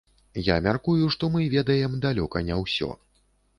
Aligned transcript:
Я 0.45 0.55
мяркую, 0.67 1.09
што 1.17 1.29
мы 1.35 1.45
ведаем 1.55 1.99
далёка 2.09 2.45
не 2.51 2.61
ўсё. 2.65 2.93